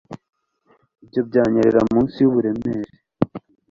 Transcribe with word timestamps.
Ibyo 1.03 1.21
byanyerera 1.27 1.79
munsi 1.91 2.15
yuburemere 2.23 2.91